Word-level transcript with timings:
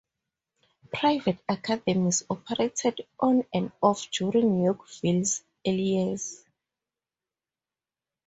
Private 0.91 1.37
academies 1.47 2.23
operated 2.27 3.05
on 3.19 3.43
and 3.53 3.71
off 3.83 4.09
during 4.09 4.59
Yorkville's 4.63 5.43
early 5.63 5.79
years. 6.07 6.43